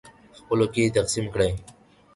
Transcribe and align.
خپلو 0.39 0.65
کې 0.73 0.79
یې 0.83 0.93
تقسیم 0.97 1.25
کړئ. 1.33 1.51